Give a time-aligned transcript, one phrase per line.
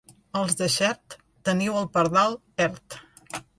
[0.37, 1.17] Els de Xert,
[1.51, 2.37] teniu el pardal
[2.69, 3.01] ert.